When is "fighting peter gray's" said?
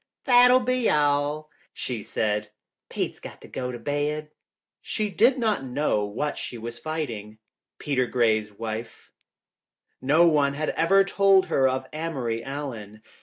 6.79-8.51